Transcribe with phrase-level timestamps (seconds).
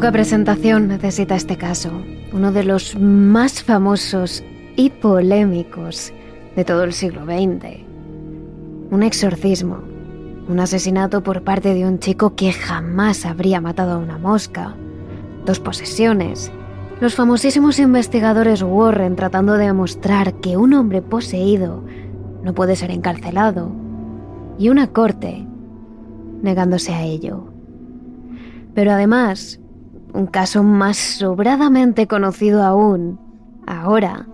[0.00, 1.90] Poca presentación necesita este caso,
[2.32, 4.42] uno de los más famosos
[4.74, 6.14] y polémicos
[6.56, 7.84] de todo el siglo XX.
[8.90, 9.82] Un exorcismo,
[10.48, 14.74] un asesinato por parte de un chico que jamás habría matado a una mosca,
[15.44, 16.50] dos posesiones,
[17.02, 21.84] los famosísimos investigadores Warren tratando de demostrar que un hombre poseído
[22.42, 23.70] no puede ser encarcelado,
[24.58, 25.46] y una corte
[26.40, 27.52] negándose a ello.
[28.72, 29.59] Pero además,
[30.14, 33.18] un caso más sobradamente conocido aún,
[33.66, 34.26] ahora,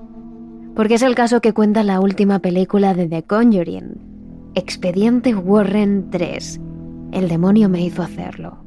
[0.75, 6.61] porque es el caso que cuenta la última película de The Conjuring, Expediente Warren 3,
[7.13, 8.59] El demonio me hizo hacerlo.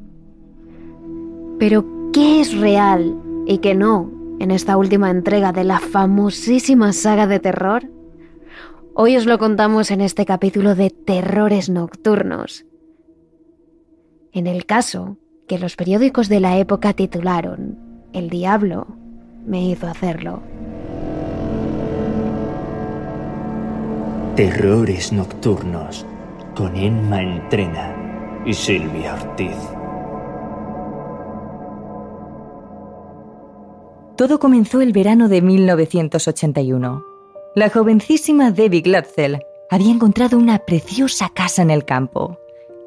[1.58, 3.16] Pero, ¿qué es real
[3.46, 7.90] y qué no en esta última entrega de la famosísima saga de terror?
[8.94, 12.66] Hoy os lo contamos en este capítulo de Terrores Nocturnos.
[14.32, 15.19] En el caso
[15.50, 17.76] que los periódicos de la época titularon
[18.12, 18.86] El diablo
[19.44, 20.40] me hizo hacerlo.
[24.36, 26.06] Terrores nocturnos
[26.54, 29.56] con Emma Entrena y Silvia Ortiz.
[34.14, 37.04] Todo comenzó el verano de 1981.
[37.56, 42.38] La jovencísima Debbie Glatzel había encontrado una preciosa casa en el campo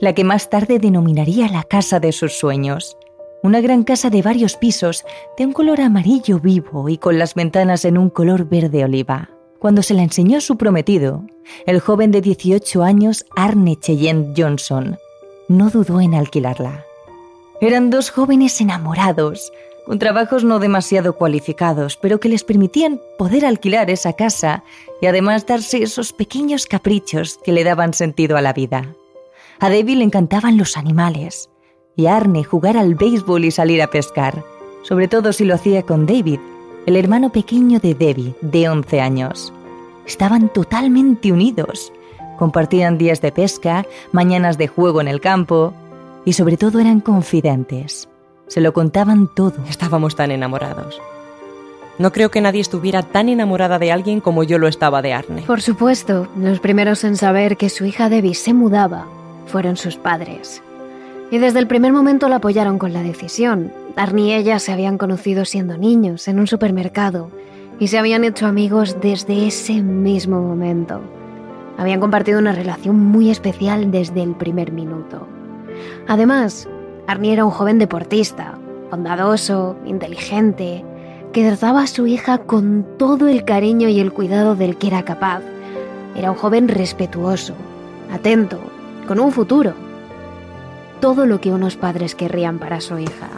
[0.04, 2.98] la que más tarde denominaría la casa de sus sueños.
[3.41, 5.06] Una gran casa de varios pisos,
[5.38, 9.30] de un color amarillo vivo y con las ventanas en un color verde oliva.
[9.59, 11.24] Cuando se la enseñó su prometido,
[11.66, 14.97] el joven de 18 años Arne Cheyenne Johnson,
[15.47, 16.84] no dudó en alquilarla.
[17.62, 19.53] Eran dos jóvenes enamorados,
[19.86, 24.66] con trabajos no demasiado cualificados, pero que les permitían poder alquilar esa casa
[25.02, 28.97] y además darse esos pequeños caprichos que le daban sentido a la vida.
[29.59, 31.50] A Debbie le encantaban los animales
[31.96, 34.44] y a Arne jugar al béisbol y salir a pescar,
[34.81, 36.40] sobre todo si lo hacía con David,
[36.86, 39.53] el hermano pequeño de Debbie, de 11 años.
[40.06, 41.94] Estaban totalmente unidos.
[42.38, 45.74] Compartían días de pesca, mañanas de juego en el campo
[46.25, 48.09] y sobre todo eran confidentes.
[48.47, 49.63] Se lo contaban todo.
[49.69, 51.02] Estábamos tan enamorados.
[52.00, 55.44] No creo que nadie estuviera tan enamorada de alguien como yo lo estaba de Arne.
[55.44, 59.06] Por supuesto, los primeros en saber que su hija Debbie se mudaba
[59.46, 60.62] fueron sus padres.
[61.31, 63.72] Y desde el primer momento la apoyaron con la decisión.
[63.96, 67.31] Arnie y ella se habían conocido siendo niños en un supermercado
[67.80, 71.02] y se habían hecho amigos desde ese mismo momento.
[71.78, 75.28] Habían compartido una relación muy especial desde el primer minuto.
[76.08, 76.68] Además,
[77.08, 78.58] Arnie era un joven deportista,
[78.92, 80.86] bondadoso, inteligente,
[81.34, 85.04] que trataba a su hija con todo el cariño y el cuidado del que era
[85.04, 85.42] capaz.
[86.16, 87.56] Era un joven respetuoso,
[88.12, 88.60] atento,
[89.08, 89.74] con un futuro.
[91.00, 93.30] Todo lo que unos padres querrían para su hija.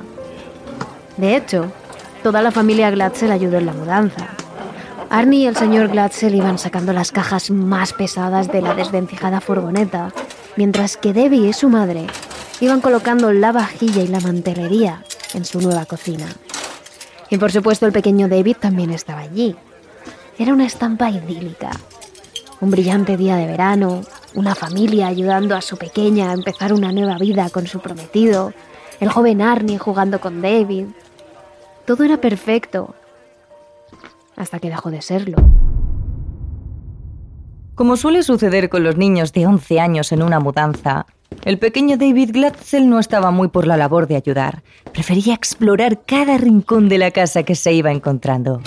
[1.18, 1.72] De hecho,
[2.24, 4.28] toda la familia Glatzel ayudó en la mudanza.
[5.10, 10.12] Arnie y el señor Glatzel iban sacando las cajas más pesadas de la desvencijada furgoneta,
[10.56, 12.08] mientras que Debbie y su madre
[12.60, 16.28] iban colocando la vajilla y la mantelería en su nueva cocina.
[17.30, 19.56] Y por supuesto el pequeño David también estaba allí.
[20.38, 21.72] Era una estampa idílica.
[22.62, 24.02] Un brillante día de verano,
[24.36, 28.54] una familia ayudando a su pequeña a empezar una nueva vida con su prometido,
[29.00, 30.86] el joven Arnie jugando con David.
[31.86, 32.96] Todo era perfecto,
[34.36, 35.38] hasta que dejó de serlo.
[37.76, 41.06] Como suele suceder con los niños de 11 años en una mudanza,
[41.44, 44.64] el pequeño David Glatzel no estaba muy por la labor de ayudar.
[44.94, 48.62] Prefería explorar cada rincón de la casa que se iba encontrando.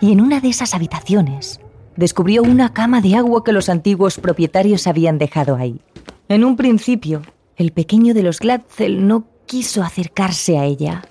[0.00, 1.60] Y en una de esas habitaciones,
[1.96, 5.80] descubrió una cama de agua que los antiguos propietarios habían dejado ahí.
[6.28, 7.22] En un principio,
[7.56, 11.02] el pequeño de los Glatzel no quiso acercarse a ella.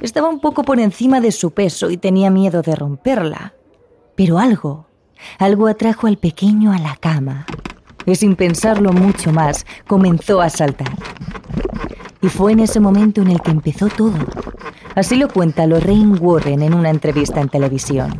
[0.00, 3.54] Estaba un poco por encima de su peso y tenía miedo de romperla.
[4.16, 4.86] Pero algo,
[5.38, 7.46] algo atrajo al pequeño a la cama.
[8.06, 10.96] Y sin pensarlo mucho más, comenzó a saltar.
[12.20, 14.18] Y fue en ese momento en el que empezó todo.
[14.94, 18.18] Así lo cuenta Lorraine Warren en una entrevista en televisión.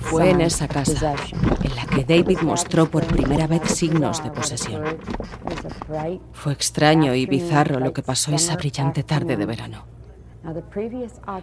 [0.00, 1.14] Fue en esa casa
[1.62, 4.82] en la que David mostró por primera vez signos de posesión.
[6.32, 9.84] Fue extraño y bizarro lo que pasó esa brillante tarde de verano.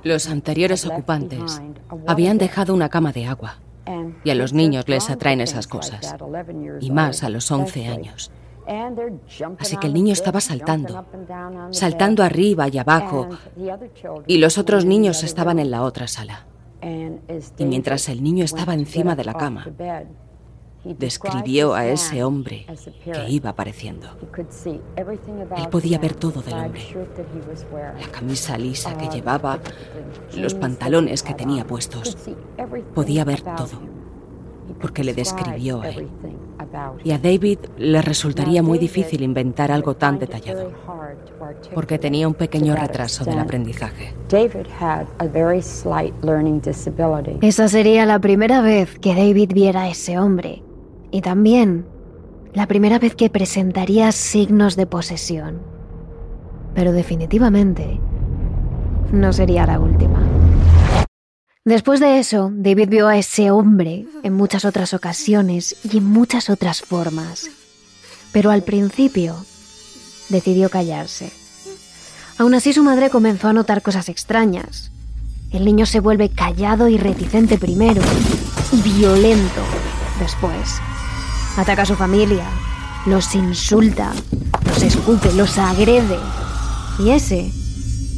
[0.03, 1.61] Los anteriores ocupantes
[2.05, 3.59] habían dejado una cama de agua
[4.23, 6.15] y a los niños les atraen esas cosas,
[6.79, 8.31] y más a los 11 años.
[9.57, 11.05] Así que el niño estaba saltando,
[11.71, 13.29] saltando arriba y abajo,
[14.27, 16.45] y los otros niños estaban en la otra sala.
[17.57, 19.65] Y mientras el niño estaba encima de la cama,
[20.83, 22.67] describió a ese hombre
[23.03, 24.07] que iba apareciendo.
[25.57, 26.83] Él podía ver todo del hombre.
[27.99, 29.59] La camisa lisa que llevaba,
[30.35, 32.17] los pantalones que tenía puestos.
[32.93, 33.98] Podía ver todo
[34.79, 36.07] porque le describió a él.
[37.03, 40.71] Y a David le resultaría muy difícil inventar algo tan detallado,
[41.73, 44.13] porque tenía un pequeño retraso del aprendizaje.
[47.41, 50.63] Esa sería la primera vez que David viera a ese hombre,
[51.11, 51.85] y también
[52.53, 55.61] la primera vez que presentaría signos de posesión.
[56.75, 57.99] Pero definitivamente
[59.11, 60.38] no sería la última.
[61.69, 66.49] Después de eso, David vio a ese hombre en muchas otras ocasiones y en muchas
[66.49, 67.47] otras formas.
[68.31, 69.35] Pero al principio
[70.29, 71.31] decidió callarse.
[72.39, 74.89] Aún así su madre comenzó a notar cosas extrañas.
[75.51, 78.01] El niño se vuelve callado y reticente primero
[78.71, 79.61] y violento
[80.19, 80.79] después.
[81.55, 82.45] Ataca a su familia,
[83.05, 84.11] los insulta,
[84.65, 86.17] los escupe, los agrede.
[86.97, 87.51] Y ese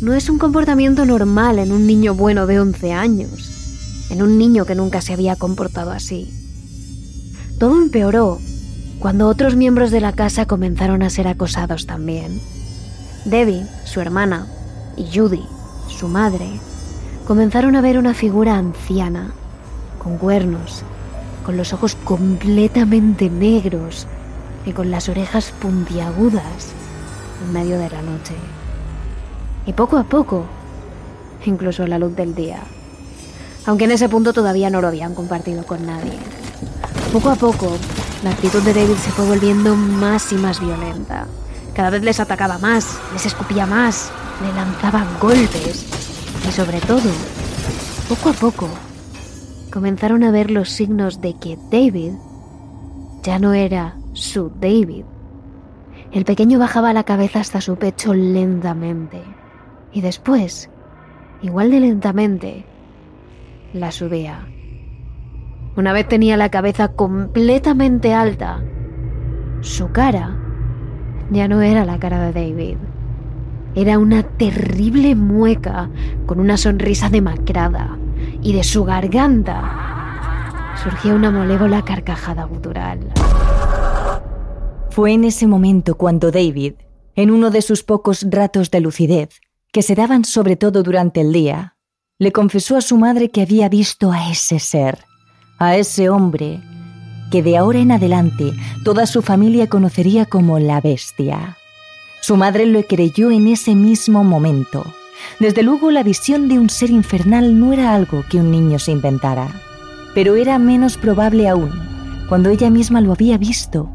[0.01, 4.65] no es un comportamiento normal en un niño bueno de 11 años, en un niño
[4.65, 6.33] que nunca se había comportado así.
[7.59, 8.39] Todo empeoró
[8.97, 12.41] cuando otros miembros de la casa comenzaron a ser acosados también.
[13.25, 14.47] Debbie, su hermana,
[14.97, 15.43] y Judy,
[15.87, 16.49] su madre,
[17.27, 19.31] comenzaron a ver una figura anciana,
[19.99, 20.81] con cuernos,
[21.45, 24.07] con los ojos completamente negros
[24.65, 26.73] y con las orejas puntiagudas
[27.45, 28.33] en medio de la noche
[29.65, 30.45] y poco a poco,
[31.45, 32.61] incluso a la luz del día.
[33.65, 36.17] Aunque en ese punto todavía no lo habían compartido con nadie.
[37.13, 37.77] Poco a poco,
[38.23, 41.27] la actitud de David se fue volviendo más y más violenta.
[41.75, 44.11] Cada vez les atacaba más, les escupía más,
[44.41, 45.85] le lanzaba golpes.
[46.47, 47.09] Y sobre todo,
[48.09, 48.67] poco a poco,
[49.71, 52.13] comenzaron a ver los signos de que David
[53.21, 55.05] ya no era su David.
[56.11, 59.21] El pequeño bajaba la cabeza hasta su pecho lentamente
[59.93, 60.69] y después,
[61.41, 62.65] igual de lentamente,
[63.73, 64.47] la subía.
[65.75, 68.63] Una vez tenía la cabeza completamente alta,
[69.61, 70.37] su cara
[71.31, 72.77] ya no era la cara de David.
[73.73, 75.89] Era una terrible mueca
[76.25, 77.97] con una sonrisa demacrada
[78.41, 82.99] y de su garganta surgía una malévola carcajada gutural.
[84.89, 86.73] Fue en ese momento cuando David,
[87.15, 89.39] en uno de sus pocos ratos de lucidez,
[89.71, 91.75] que se daban sobre todo durante el día,
[92.19, 95.05] le confesó a su madre que había visto a ese ser,
[95.57, 96.61] a ese hombre,
[97.31, 98.53] que de ahora en adelante
[98.83, 101.57] toda su familia conocería como la bestia.
[102.21, 104.85] Su madre lo creyó en ese mismo momento.
[105.39, 108.91] Desde luego la visión de un ser infernal no era algo que un niño se
[108.91, 109.47] inventara,
[110.13, 111.71] pero era menos probable aún
[112.27, 113.93] cuando ella misma lo había visto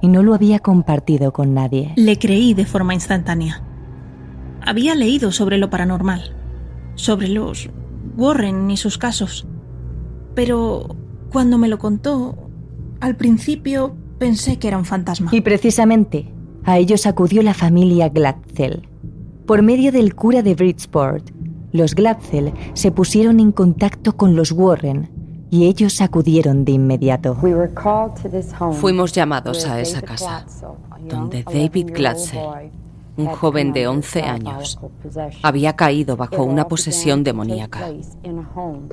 [0.00, 1.92] y no lo había compartido con nadie.
[1.96, 3.62] Le creí de forma instantánea.
[4.66, 6.34] Había leído sobre lo paranormal,
[6.94, 7.68] sobre los
[8.16, 9.46] Warren y sus casos.
[10.34, 10.96] Pero
[11.30, 12.36] cuando me lo contó,
[13.00, 15.30] al principio pensé que era un fantasma.
[15.32, 16.32] Y precisamente
[16.64, 18.88] a ellos acudió la familia Glatzel.
[19.46, 21.30] Por medio del cura de Bridgeport,
[21.72, 25.10] los Glatzel se pusieron en contacto con los Warren
[25.50, 27.36] y ellos acudieron de inmediato.
[28.72, 30.46] Fuimos llamados a esa casa,
[31.06, 32.40] donde David Glatzel
[33.16, 34.78] un joven de 11 años,
[35.42, 37.90] había caído bajo una posesión demoníaca.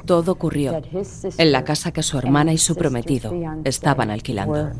[0.05, 0.81] Todo ocurrió
[1.37, 4.71] en la casa que su hermana y su prometido estaban alquilando.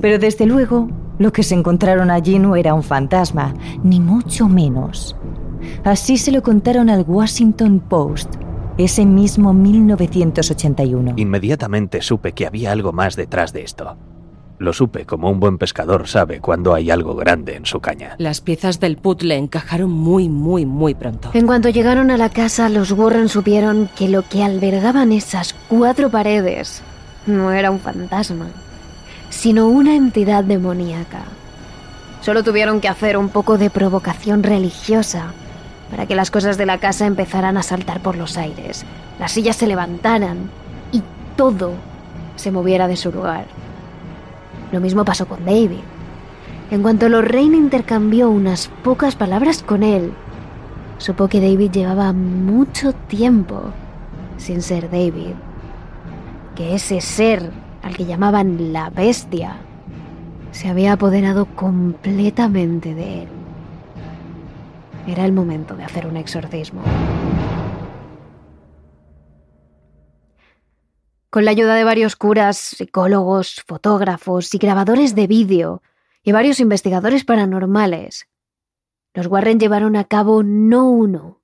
[0.00, 0.88] Pero desde luego,
[1.18, 5.16] lo que se encontraron allí no era un fantasma, ni mucho menos.
[5.84, 8.34] Así se lo contaron al Washington Post
[8.76, 11.14] ese mismo 1981.
[11.16, 13.96] Inmediatamente supe que había algo más detrás de esto.
[14.58, 18.14] Lo supe como un buen pescador sabe cuando hay algo grande en su caña.
[18.18, 21.30] Las piezas del puzzle encajaron muy, muy, muy pronto.
[21.34, 26.08] En cuanto llegaron a la casa, los Warren supieron que lo que albergaban esas cuatro
[26.08, 26.82] paredes
[27.26, 28.46] no era un fantasma,
[29.28, 31.24] sino una entidad demoníaca.
[32.20, 35.34] Solo tuvieron que hacer un poco de provocación religiosa
[35.90, 38.86] para que las cosas de la casa empezaran a saltar por los aires,
[39.18, 40.50] las sillas se levantaran
[40.92, 41.02] y
[41.36, 41.72] todo
[42.36, 43.46] se moviera de su lugar.
[44.74, 45.84] Lo mismo pasó con David.
[46.72, 50.12] En cuanto Lorraine intercambió unas pocas palabras con él,
[50.98, 53.70] supo que David llevaba mucho tiempo
[54.36, 55.34] sin ser David.
[56.56, 57.52] Que ese ser
[57.84, 59.58] al que llamaban la bestia
[60.50, 63.28] se había apoderado completamente de él.
[65.06, 66.82] Era el momento de hacer un exorcismo.
[71.34, 75.82] Con la ayuda de varios curas, psicólogos, fotógrafos y grabadores de vídeo
[76.22, 78.28] y varios investigadores paranormales,
[79.14, 81.42] los Warren llevaron a cabo no uno,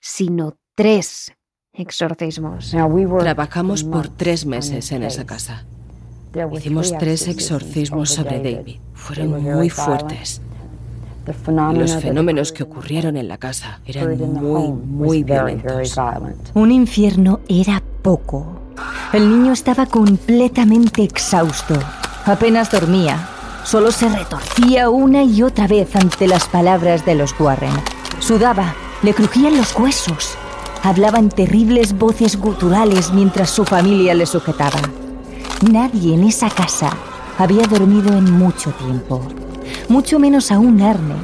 [0.00, 1.32] sino tres
[1.72, 2.74] exorcismos.
[3.20, 5.66] Trabajamos por tres meses en esa casa.
[6.54, 8.80] Hicimos tres exorcismos sobre David.
[8.92, 10.42] Fueron muy fuertes.
[11.76, 15.96] Los fenómenos que ocurrieron en la casa eran muy, muy violentos.
[16.54, 18.44] Un infierno era poco.
[19.12, 21.78] El niño estaba completamente exhausto.
[22.26, 23.28] Apenas dormía.
[23.64, 27.72] Solo se retorcía una y otra vez ante las palabras de los Warren.
[28.18, 30.36] Sudaba, le crujían los huesos.
[30.82, 34.80] Hablaba en terribles voces guturales mientras su familia le sujetaba.
[35.70, 36.90] Nadie en esa casa
[37.38, 39.22] había dormido en mucho tiempo.
[39.88, 41.14] Mucho menos aún Arne,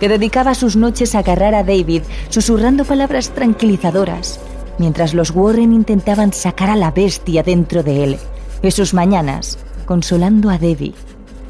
[0.00, 4.40] que dedicaba sus noches a agarrar a David susurrando palabras tranquilizadoras,
[4.78, 8.18] mientras los Warren intentaban sacar a la bestia dentro de él,
[8.62, 10.94] y sus mañanas consolando a Debbie,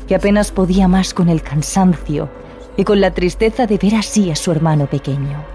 [0.09, 2.29] que apenas podía más con el cansancio
[2.77, 5.54] y con la tristeza de ver así a su hermano pequeño.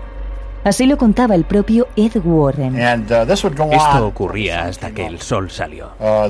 [0.64, 2.76] Así lo contaba el propio Ed Warren.
[2.76, 5.92] Uh, Esto ocurría hasta que el sol salió.
[6.00, 6.30] Uh,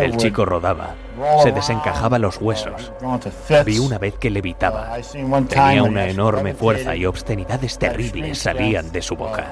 [0.00, 0.94] el chico rodaba,
[1.42, 2.92] se desencajaba los huesos.
[3.64, 4.92] Vi una vez que levitaba.
[5.14, 9.50] Uh, Tenía una enorme fuerza y obscenidades terribles salían de su boca.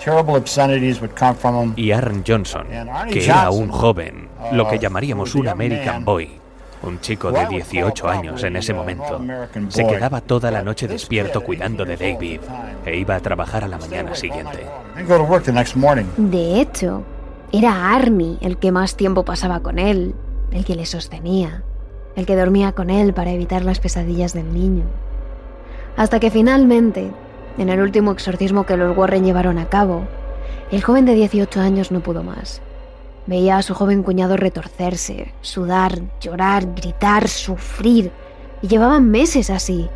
[1.77, 2.67] Y Aaron Johnson,
[3.11, 6.38] que era un joven, lo que llamaríamos un American Boy,
[6.83, 9.21] un chico de 18 años en ese momento.
[9.69, 12.41] Se quedaba toda la noche despierto cuidando de David
[12.85, 14.67] e iba a trabajar a la mañana siguiente.
[16.17, 17.03] De hecho,
[17.53, 20.15] era Arnie el que más tiempo pasaba con él,
[20.51, 21.63] el que le sostenía,
[22.17, 24.85] el que dormía con él para evitar las pesadillas del niño.
[25.97, 27.11] Hasta que finalmente,
[27.59, 30.03] en el último exorcismo que los Warren llevaron a cabo,
[30.71, 32.61] el joven de 18 años no pudo más.
[33.29, 38.11] Veía a su joven cuñado retorcerse, sudar, llorar, gritar, sufrir.
[38.63, 39.91] Y llevaban meses así.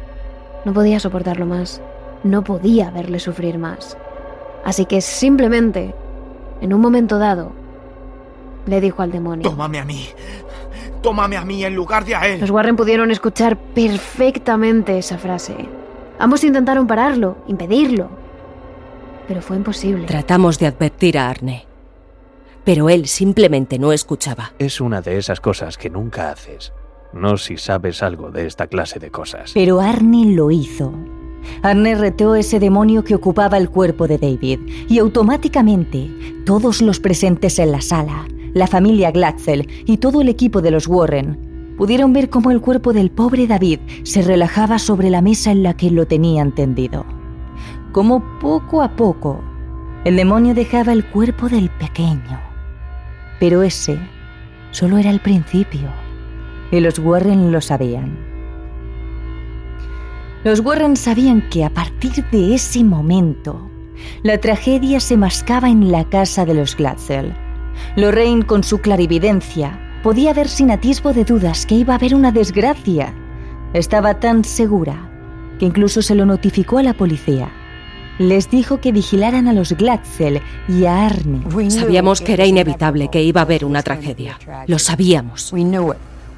[0.67, 1.81] No podía soportarlo más.
[2.25, 3.97] No podía verle sufrir más.
[4.67, 5.95] Así que simplemente,
[6.61, 7.53] en un momento dado,
[8.67, 9.49] le dijo al demonio.
[9.49, 10.09] Tómame a mí.
[11.01, 12.39] Tómame a mí en lugar de a él.
[12.39, 15.57] Los Warren pudieron escuchar perfectamente esa frase.
[16.19, 18.11] Ambos intentaron pararlo, impedirlo.
[19.27, 20.07] Pero fue imposible.
[20.07, 21.72] Tratamos de advertir a Arne
[22.65, 24.53] pero él simplemente no escuchaba.
[24.59, 26.73] Es una de esas cosas que nunca haces.
[27.13, 29.53] No si sabes algo de esta clase de cosas.
[29.55, 30.93] Pero Arne lo hizo.
[31.63, 36.11] Arne reteó ese demonio que ocupaba el cuerpo de David y automáticamente
[36.47, 40.87] todos los presentes en la sala, la familia Glatzel y todo el equipo de los
[40.87, 45.63] Warren pudieron ver cómo el cuerpo del pobre David se relajaba sobre la mesa en
[45.63, 47.05] la que lo tenían tendido.
[47.91, 49.43] Como poco a poco
[50.05, 52.52] el demonio dejaba el cuerpo del pequeño
[53.43, 53.99] pero ese
[54.71, 55.91] solo era el principio,
[56.71, 58.17] y los Warren lo sabían.
[60.45, 63.69] Los Warren sabían que a partir de ese momento,
[64.23, 67.35] la tragedia se mascaba en la casa de los Glatzel.
[67.97, 72.31] Lorraine, con su clarividencia, podía ver sin atisbo de dudas que iba a haber una
[72.31, 73.13] desgracia.
[73.73, 75.11] Estaba tan segura
[75.59, 77.51] que incluso se lo notificó a la policía
[78.19, 81.71] les dijo que vigilaran a los Glatzel y a Arne.
[81.71, 84.39] Sabíamos que era inevitable que iba a haber una tragedia.
[84.67, 85.53] Lo sabíamos.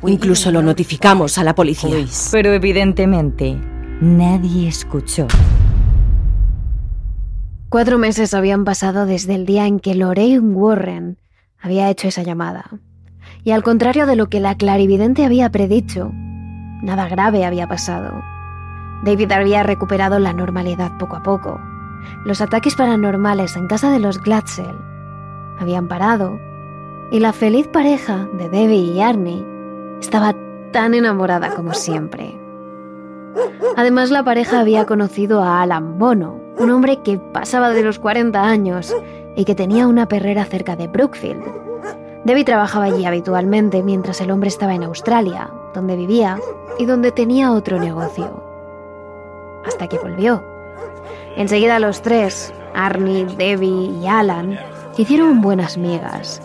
[0.07, 1.97] Incluso lo notificamos a la policía.
[2.31, 3.57] Pero evidentemente
[4.01, 5.27] nadie escuchó.
[7.69, 11.19] Cuatro meses habían pasado desde el día en que Lorraine Warren
[11.61, 12.71] había hecho esa llamada.
[13.43, 16.13] Y al contrario de lo que la clarividente había predicho,
[16.83, 18.23] nada grave había pasado.
[19.05, 21.61] David había recuperado la normalidad poco a poco.
[22.25, 24.79] Los ataques paranormales en casa de los Glatzel
[25.59, 26.39] habían parado
[27.11, 29.45] y la feliz pareja de Debbie y Arnie
[30.01, 30.35] estaba
[30.73, 32.41] tan enamorada como siempre.
[33.77, 38.43] Además, la pareja había conocido a Alan Bono, un hombre que pasaba de los 40
[38.43, 38.95] años
[39.37, 41.45] y que tenía una perrera cerca de Brookfield.
[42.25, 46.39] Debbie trabajaba allí habitualmente mientras el hombre estaba en Australia, donde vivía
[46.79, 48.54] y donde tenía otro negocio
[49.67, 50.45] hasta que volvió.
[51.37, 54.59] Enseguida los tres, Arnie, Debbie y Alan,
[54.97, 56.41] hicieron buenas migas.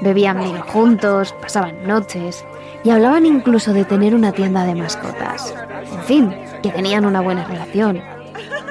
[0.00, 2.44] Bebían vino juntos, pasaban noches
[2.82, 5.54] y hablaban incluso de tener una tienda de mascotas.
[5.92, 8.00] En fin, que tenían una buena relación.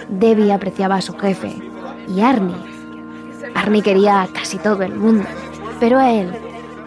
[0.09, 1.55] Debbie apreciaba a su jefe
[2.07, 2.55] y Arnie.
[3.55, 5.25] Arnie quería a casi todo el mundo,
[5.79, 6.33] pero a él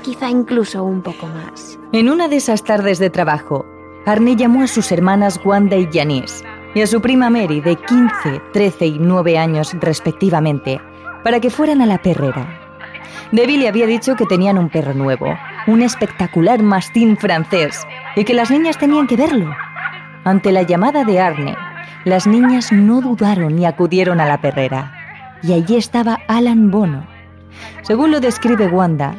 [0.02, 1.78] quizá incluso un poco más.
[1.92, 3.64] En una de esas tardes de trabajo,
[4.04, 6.44] Arnie llamó a sus hermanas Wanda y Janice
[6.76, 10.78] y a su prima Mary, de 15, 13 y 9 años respectivamente,
[11.24, 12.46] para que fueran a la perrera.
[13.32, 15.34] Debbie le había dicho que tenían un perro nuevo,
[15.66, 17.80] un espectacular mastín francés,
[18.14, 19.56] y que las niñas tenían que verlo.
[20.24, 21.56] Ante la llamada de Arne,
[22.04, 24.92] las niñas no dudaron y acudieron a la perrera.
[25.42, 27.06] Y allí estaba Alan Bono.
[27.80, 29.14] Según lo describe Wanda,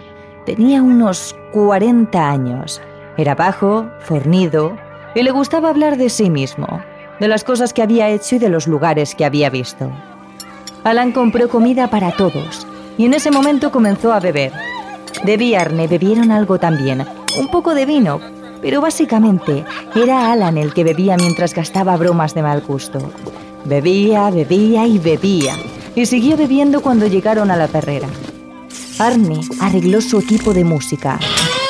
[0.46, 2.84] tenía unos 40 años.
[3.18, 4.78] Era bajo, fornido
[5.16, 6.84] y le gustaba hablar de sí mismo,
[7.20, 9.92] de las cosas que había hecho y de los lugares que había visto.
[10.84, 14.54] Alan compró comida para todos y en ese momento comenzó a beber.
[15.24, 17.06] Debbie y Arne bebieron algo también,
[17.40, 18.20] un poco de vino,
[18.62, 23.00] pero básicamente era Alan el que bebía mientras gastaba bromas de mal gusto.
[23.66, 25.56] Bebía, bebía y bebía,
[25.96, 28.08] y siguió bebiendo cuando llegaron a la perrera.
[29.00, 31.20] Arne arregló su equipo de música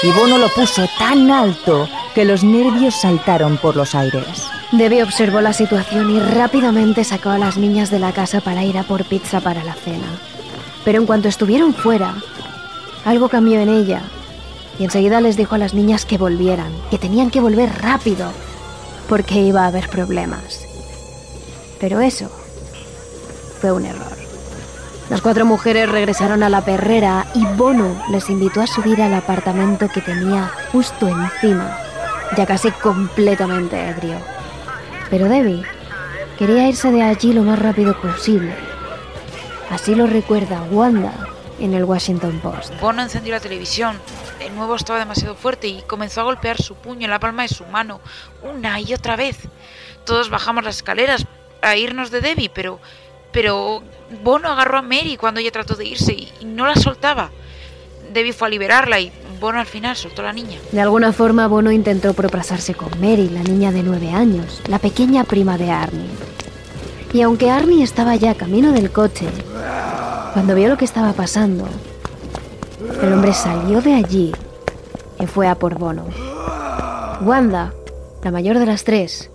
[0.04, 4.50] y Bono lo puso tan alto que los nervios saltaron por los aires.
[4.72, 8.78] Debbie observó la situación y rápidamente sacó a las niñas de la casa para ir
[8.78, 10.08] a por pizza para la cena.
[10.84, 12.16] Pero en cuanto estuvieron fuera,
[13.06, 14.02] algo cambió en ella
[14.78, 18.30] y enseguida les dijo a las niñas que volvieran, que tenían que volver rápido,
[19.08, 20.66] porque iba a haber problemas.
[21.80, 22.30] Pero eso
[23.62, 24.18] fue un error.
[25.10, 29.88] Las cuatro mujeres regresaron a la perrera y Bono les invitó a subir al apartamento
[29.88, 31.78] que tenía justo encima,
[32.36, 34.37] ya casi completamente ebrio.
[35.10, 35.64] Pero Debbie
[36.38, 38.54] quería irse de allí lo más rápido posible.
[39.70, 41.14] Así lo recuerda Wanda
[41.60, 42.80] en el Washington Post.
[42.80, 44.00] Bono encendió la televisión.
[44.40, 47.50] De nuevo estaba demasiado fuerte y comenzó a golpear su puño en la palma de
[47.50, 48.00] su mano,
[48.44, 49.38] una y otra vez.
[50.06, 51.26] Todos bajamos las escaleras
[51.62, 52.80] a irnos de Debbie, pero,
[53.32, 53.84] pero
[54.24, 57.32] Bono agarró a Mary cuando ella trató de irse y, no la soltaba.
[58.14, 60.58] Debbie fue a liberarla y Bono al final soltó a la niña.
[60.72, 65.24] De alguna forma, Bono intentó propasarse con Mary, la niña de nueve años, la pequeña
[65.24, 66.10] prima de Arnie.
[67.14, 69.28] Y aunque Arnie estaba ya camino del coche,
[70.34, 71.68] cuando vio lo que estaba pasando,
[73.02, 74.32] el hombre salió de allí
[75.20, 76.06] y fue a por Bono.
[77.22, 77.74] Wanda,
[78.24, 79.30] la mayor de las tres,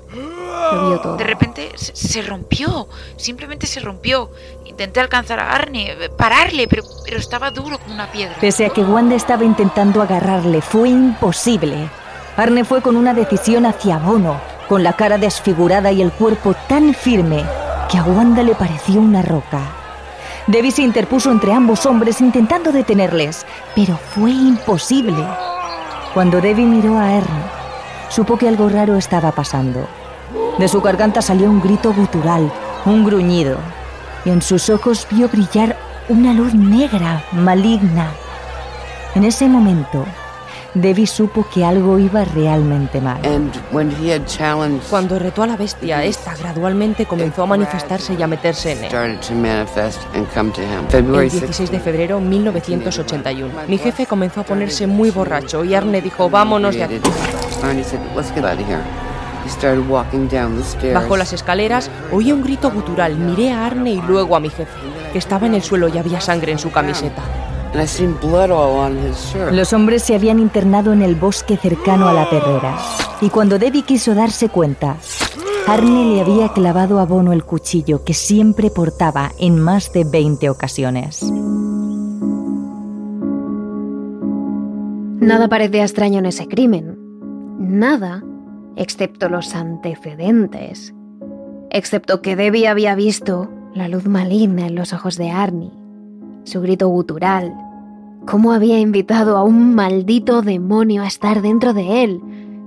[0.74, 1.16] lo vio todo.
[1.16, 4.30] De repente se, rompió, simplemente se rompió.
[4.64, 8.37] Intenté alcanzar a Arne, pararle, pero, pero estaba duro como una piedra.
[8.40, 11.88] Pese a que Wanda estaba intentando agarrarle, fue imposible.
[12.37, 16.94] Arne fue con una decisión hacia Bono, con la cara desfigurada y el cuerpo tan
[16.94, 17.44] firme
[17.90, 19.61] que a Wanda le pareció una roca.
[20.46, 25.24] Debbie se interpuso entre ambos hombres intentando detenerles, pero fue imposible.
[26.14, 27.42] Cuando Debbie miró a Arne,
[28.08, 29.87] supo que algo raro estaba pasando.
[30.59, 32.53] De su garganta salió un grito gutural,
[32.85, 33.57] un gruñido,
[34.25, 35.77] y en sus ojos vio brillar
[36.09, 38.11] una luz negra, maligna.
[39.15, 40.05] En ese momento,
[40.75, 43.21] Debbie supo que algo iba realmente mal.
[44.91, 48.91] Cuando retó a la bestia, esta gradualmente comenzó a manifestarse y a meterse en él.
[50.93, 56.01] El 16 de febrero de 1981, mi jefe comenzó a ponerse muy borracho y Arne
[56.01, 57.01] dijo, vámonos de aquí.
[60.92, 64.72] Bajó las escaleras, oí un grito gutural, miré a Arne y luego a mi jefe,
[65.12, 67.22] que estaba en el suelo y había sangre en su camiseta.
[69.50, 72.76] Los hombres se habían internado en el bosque cercano a la perrera,
[73.20, 74.96] y cuando Debbie quiso darse cuenta,
[75.66, 80.50] Arne le había clavado a Bono el cuchillo que siempre portaba en más de 20
[80.50, 81.22] ocasiones.
[85.20, 86.98] Nada parecía extraño en ese crimen.
[87.59, 88.24] Nada
[88.76, 90.94] excepto los antecedentes,
[91.70, 95.72] excepto que Debbie había visto la luz maligna en los ojos de Arnie,
[96.44, 97.54] su grito gutural,
[98.26, 102.20] cómo había invitado a un maldito demonio a estar dentro de él,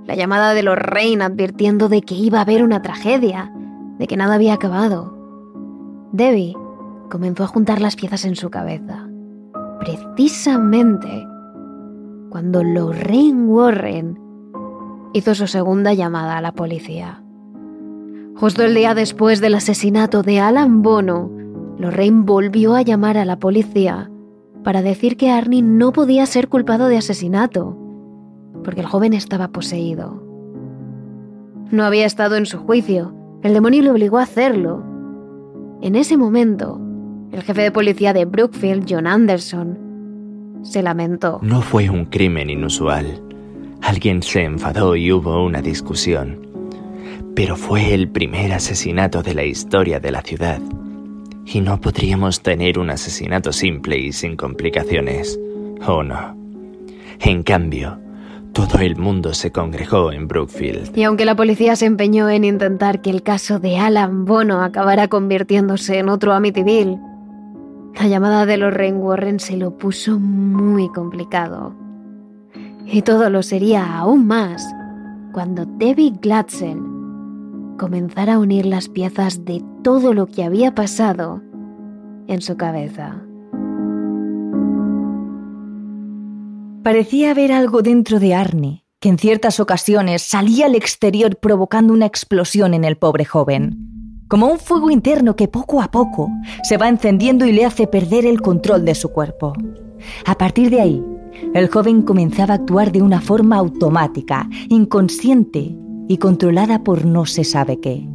[0.06, 3.52] la llamada de los Rain advirtiendo de que iba a haber una tragedia,
[3.98, 5.16] de que nada había acabado.
[6.12, 6.56] Debbie
[7.10, 9.08] comenzó a juntar las piezas en su cabeza.
[9.80, 11.28] Precisamente
[12.30, 14.25] cuando Lorraine Warren
[15.16, 17.24] hizo su segunda llamada a la policía.
[18.36, 21.32] Justo el día después del asesinato de Alan Bono,
[21.80, 24.12] Lorraine volvió a llamar a la policía
[24.66, 27.78] para decir que Arnie no podía ser culpado de asesinato,
[28.62, 30.22] porque el joven estaba poseído.
[31.72, 34.84] No había estado en su juicio, el demonio le obligó a hacerlo.
[35.82, 36.82] En ese momento,
[37.32, 39.80] el jefe de policía de Brookfield, John Anderson,
[40.62, 41.40] se lamentó.
[41.42, 43.25] No fue un crimen inusual.
[43.82, 46.48] Alguien se enfadó y hubo una discusión.
[47.36, 50.60] Pero fue el primer asesinato de la historia de la ciudad.
[51.46, 55.40] Y no podríamos tener un asesinato simple y sin complicaciones.
[55.88, 56.36] ¿O no?
[57.20, 58.00] En cambio,
[58.56, 60.98] todo el mundo se congregó en Brookfield.
[60.98, 65.10] Y aunque la policía se empeñó en intentar que el caso de Alan Bono acabara
[65.10, 66.98] convirtiéndose en otro Amityville,
[68.00, 71.85] La llamada de los Warren se lo puso muy complicado.
[72.86, 74.66] Y todo lo sería aún más
[75.34, 76.80] cuando Debbie Glatzel
[77.78, 81.42] comenzara a unir las piezas de todo lo que había pasado
[82.28, 83.22] en su cabeza.
[86.84, 92.06] Parecía haber algo dentro de Arnie, que en ciertas ocasiones salía al exterior provocando una
[92.06, 93.86] explosión en el pobre joven
[94.28, 96.30] como un fuego interno que poco a poco
[96.64, 99.54] se va encendiendo y le hace perder el control de su cuerpo.
[100.26, 101.04] A partir de ahí,
[101.54, 105.76] el joven comenzaba a actuar de una forma automática, inconsciente
[106.08, 108.08] y controlada por no se sabe qué.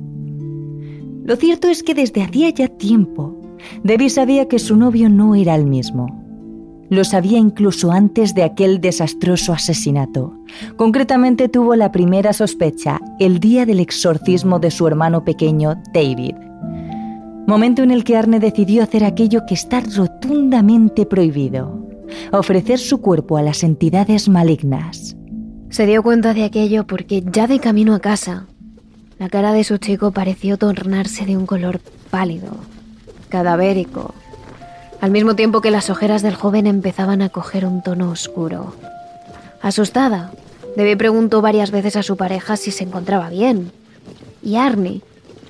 [1.25, 3.37] Lo cierto es que desde hacía ya tiempo,
[3.85, 6.21] Debbie sabía que su novio no era el mismo.
[6.89, 10.35] Lo sabía incluso antes de aquel desastroso asesinato.
[10.77, 16.35] Concretamente tuvo la primera sospecha el día del exorcismo de su hermano pequeño, David.
[17.47, 21.90] Momento en el que Arne decidió hacer aquello que está rotundamente prohibido,
[22.33, 25.17] ofrecer su cuerpo a las entidades malignas.
[25.71, 28.47] Se dio cuenta de aquello porque ya de camino a casa,
[29.19, 32.57] la cara de su chico pareció tornarse de un color pálido,
[33.29, 34.15] cadavérico,
[35.01, 38.75] al mismo tiempo que las ojeras del joven empezaban a coger un tono oscuro.
[39.63, 40.33] Asustada,
[40.77, 43.73] Debbie preguntó varias veces a su pareja si se encontraba bien.
[44.43, 45.03] Y Arnie,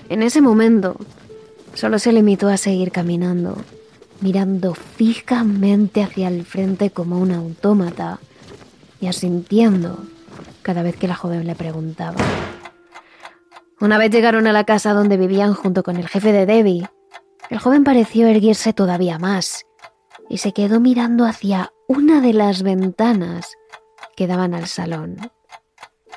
[0.09, 0.97] en ese momento,
[1.75, 3.57] solo se limitó a seguir caminando,
[4.21, 8.19] mirando fijamente hacia el frente como un autómata
[9.01, 10.05] y asintiendo
[10.63, 12.17] cada vez que la joven le preguntaba.
[13.81, 16.89] Una vez llegaron a la casa donde vivían junto con el jefe de Debbie,
[17.49, 19.65] el joven pareció erguirse todavía más
[20.29, 23.57] y se quedó mirando hacia una de las ventanas
[24.17, 25.17] que daban al salón.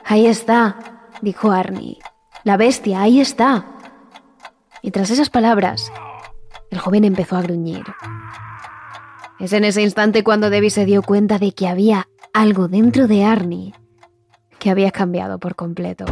[0.06, 2.00] Ahí está, dijo Arnie.
[2.44, 3.66] La bestia, ahí está.
[4.82, 5.92] Y tras esas palabras,
[6.73, 7.83] el joven empezó a gruñir.
[9.39, 13.23] Es en ese instante cuando Debbie se dio cuenta de que había algo dentro de
[13.23, 13.73] Arnie
[14.59, 16.05] que había cambiado por completo.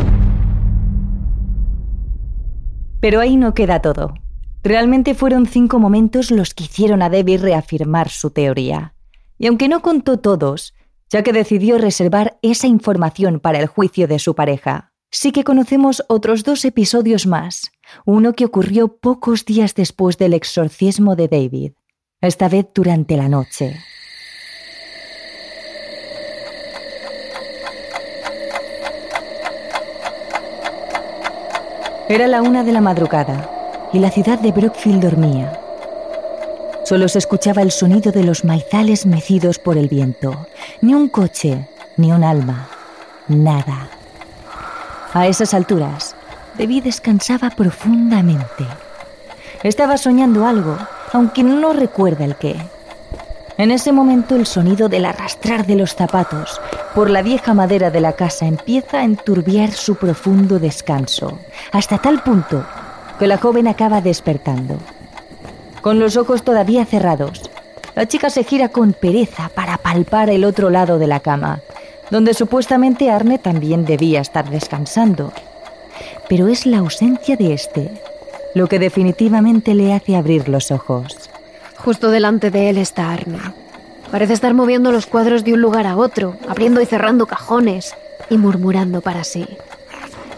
[3.00, 4.14] Pero ahí no queda todo.
[4.62, 8.94] Realmente fueron cinco momentos los que hicieron a Debbie reafirmar su teoría.
[9.40, 10.76] Y aunque no contó todos,
[11.10, 16.04] ya que decidió reservar esa información para el juicio de su pareja, sí que conocemos
[16.08, 17.72] otros dos episodios más,
[18.06, 21.72] uno que ocurrió pocos días después del exorcismo de David,
[22.22, 23.76] esta vez durante la noche.
[32.10, 33.50] Era la una de la madrugada
[33.94, 35.58] y la ciudad de Brookfield dormía.
[36.84, 40.48] Solo se escuchaba el sonido de los maizales mecidos por el viento.
[40.82, 42.68] Ni un coche, ni un alma,
[43.30, 43.88] nada.
[45.14, 46.16] A esas alturas,
[46.58, 48.66] David descansaba profundamente.
[49.64, 50.78] Estaba soñando algo,
[51.14, 52.56] aunque no recuerda el qué.
[53.58, 56.60] En ese momento el sonido del arrastrar de los zapatos
[56.96, 61.40] por la vieja madera de la casa empieza a enturbiar su profundo descanso,
[61.72, 62.66] hasta tal punto
[63.20, 64.78] que la joven acaba despertando.
[65.82, 67.50] Con los ojos todavía cerrados,
[67.96, 71.60] la chica se gira con pereza para palpar el otro lado de la cama,
[72.10, 75.32] donde supuestamente Arne también debía estar descansando.
[76.30, 77.92] Pero es la ausencia de este
[78.54, 81.30] lo que definitivamente le hace abrir los ojos.
[81.78, 83.40] Justo delante de él está Arne.
[84.12, 87.96] Parece estar moviendo los cuadros de un lugar a otro, abriendo y cerrando cajones
[88.30, 89.48] y murmurando para sí.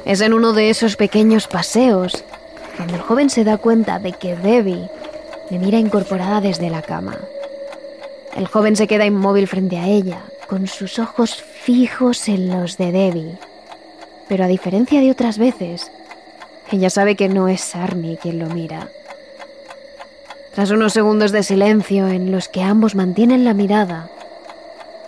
[0.05, 2.23] Es en uno de esos pequeños paseos
[2.77, 4.89] cuando el joven se da cuenta de que Debbie
[5.49, 7.17] le mira incorporada desde la cama.
[8.35, 12.91] El joven se queda inmóvil frente a ella, con sus ojos fijos en los de
[12.91, 13.37] Debbie.
[14.33, 15.91] Pero a diferencia de otras veces,
[16.71, 18.89] ella sabe que no es Arnie quien lo mira.
[20.55, 24.09] Tras unos segundos de silencio en los que ambos mantienen la mirada,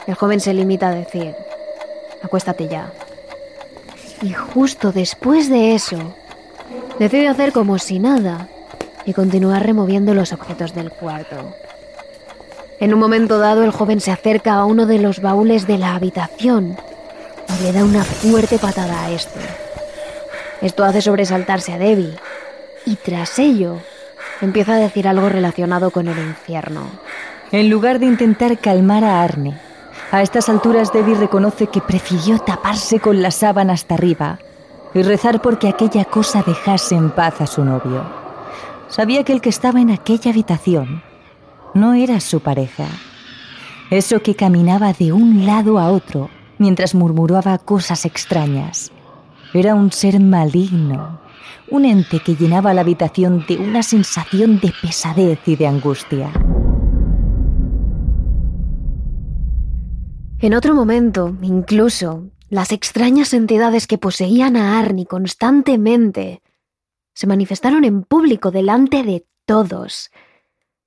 [0.06, 1.34] el joven se limita a decir,
[2.22, 2.94] acuéstate ya.
[4.22, 6.14] Y justo después de eso,
[7.00, 8.48] Decide hacer como si nada
[9.08, 11.56] y continuar removiendo los objetos del cuarto.
[12.80, 15.96] En un momento dado, el joven se acerca a uno de los baúles de la
[15.96, 16.78] habitación
[17.50, 19.40] y le da una fuerte patada a este.
[20.62, 22.16] Esto hace sobresaltarse a Debbie
[22.86, 23.78] y tras ello
[24.42, 26.88] empieza a decir algo relacionado con el infierno.
[27.52, 29.60] En lugar de intentar calmar a Arne,
[30.12, 34.40] a estas alturas Debbie reconoce que prefirió taparse con la sábana hasta arriba
[34.94, 38.04] y rezar porque aquella cosa dejase en paz a su novio.
[38.88, 41.04] Sabía que el que estaba en aquella habitación
[41.74, 42.86] no era su pareja.
[43.90, 48.92] Eso que caminaba de un lado a otro mientras murmuraba cosas extrañas.
[49.54, 51.20] Era un ser maligno
[51.70, 56.32] un ente que llenaba la habitación de una sensación de pesadez y de angustia.
[60.40, 66.42] En otro momento, incluso, las extrañas entidades que poseían a Arnie constantemente
[67.14, 70.12] se manifestaron en público delante de todos.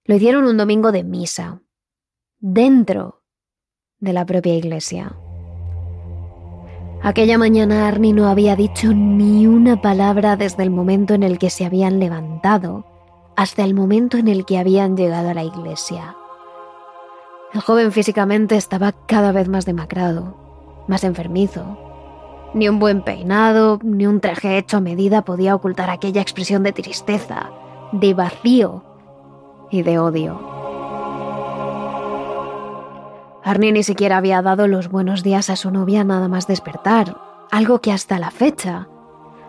[0.04, 1.61] Lo hicieron un domingo de misa,
[2.38, 3.22] dentro
[3.98, 5.16] de la propia iglesia.
[7.02, 11.48] Aquella mañana Arnie no había dicho ni una palabra desde el momento en el que
[11.48, 12.84] se habían levantado
[13.37, 16.16] hasta el momento en el que habían llegado a la iglesia.
[17.54, 20.37] El joven físicamente estaba cada vez más demacrado,
[20.88, 21.78] más enfermizo.
[22.52, 26.72] Ni un buen peinado, ni un traje hecho a medida podía ocultar aquella expresión de
[26.72, 27.50] tristeza,
[27.92, 28.82] de vacío
[29.70, 30.58] y de odio.
[33.48, 37.16] Arnie ni siquiera había dado los buenos días a su novia nada más despertar,
[37.50, 38.88] algo que hasta la fecha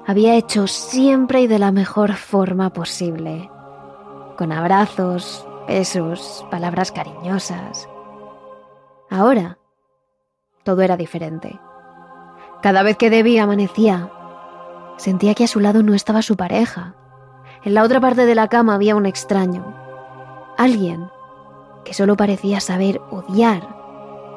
[0.07, 3.51] había hecho siempre y de la mejor forma posible,
[4.37, 7.89] con abrazos, besos, palabras cariñosas.
[9.09, 9.57] Ahora,
[10.63, 11.59] todo era diferente.
[12.61, 14.13] Cada vez que Debbie amanecía,
[14.95, 16.95] sentía que a su lado no estaba su pareja.
[17.65, 19.75] En la otra parte de la cama había un extraño,
[20.57, 21.09] alguien
[21.83, 23.78] que solo parecía saber odiar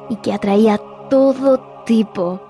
[0.09, 2.41] y que atraía todo tipo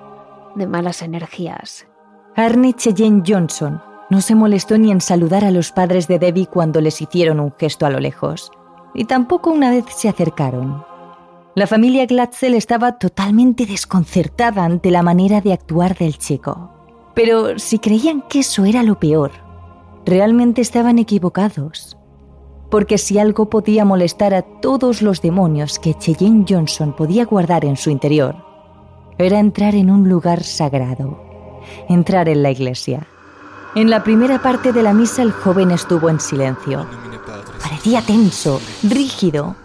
[0.55, 1.87] de malas energías.
[2.35, 6.81] Arne Cheyenne Johnson no se molestó ni en saludar a los padres de Debbie cuando
[6.81, 8.51] les hicieron un gesto a lo lejos,
[8.93, 10.85] y tampoco una vez se acercaron.
[11.55, 16.71] La familia Glatzel estaba totalmente desconcertada ante la manera de actuar del chico.
[17.13, 19.31] Pero si creían que eso era lo peor,
[20.05, 21.97] realmente estaban equivocados
[22.73, 27.77] porque si algo podía molestar a todos los demonios que Cheyenne Johnson podía guardar en
[27.77, 28.35] su interior,
[29.19, 31.21] era entrar en un lugar sagrado,
[31.87, 33.05] entrar en la iglesia.
[33.75, 36.87] En la primera parte de la misa el joven estuvo en silencio.
[37.61, 39.55] Parecía tenso, rígido,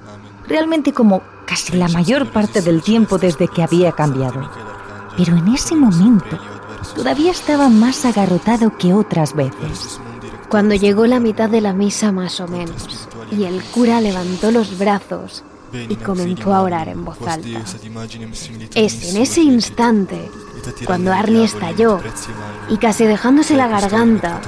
[0.46, 4.50] realmente como casi la mayor parte del tiempo desde que había cambiado.
[5.16, 6.38] Pero en ese momento
[6.94, 9.98] todavía estaba más agarrotado que otras veces.
[10.48, 14.78] Cuando llegó la mitad de la misa más o menos, y el cura levantó los
[14.78, 17.60] brazos y comenzó a orar en voz alta.
[18.74, 20.30] Es en ese instante
[20.86, 22.00] cuando Arnie estalló
[22.68, 24.40] y casi dejándose la garganta,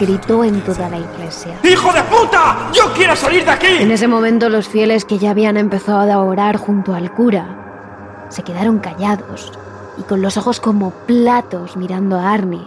[0.00, 1.58] gritó en toda la iglesia.
[1.62, 2.70] ¡Hijo de puta!
[2.72, 3.66] ¡Yo quiero salir de aquí!
[3.80, 8.42] En ese momento los fieles que ya habían empezado a orar junto al cura se
[8.42, 9.52] quedaron callados
[9.98, 12.66] y con los ojos como platos mirando a Arnie,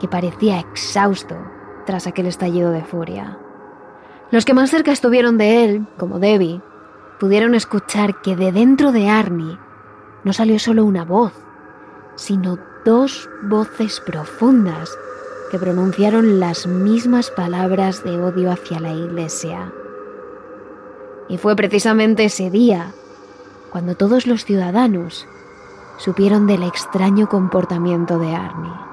[0.00, 1.36] que parecía exhausto
[1.86, 3.38] tras aquel estallido de furia.
[4.30, 6.60] Los que más cerca estuvieron de él, como Debbie,
[7.18, 9.58] pudieron escuchar que de dentro de Arnie
[10.24, 11.32] no salió solo una voz,
[12.16, 14.96] sino dos voces profundas
[15.50, 19.72] que pronunciaron las mismas palabras de odio hacia la iglesia.
[21.28, 22.92] Y fue precisamente ese día
[23.70, 25.26] cuando todos los ciudadanos
[25.98, 28.85] supieron del extraño comportamiento de Arnie.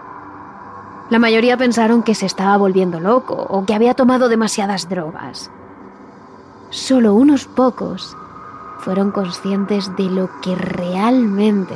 [1.14, 5.52] La mayoría pensaron que se estaba volviendo loco o que había tomado demasiadas drogas.
[6.72, 8.18] Solo unos pocos
[8.80, 11.76] fueron conscientes de lo que realmente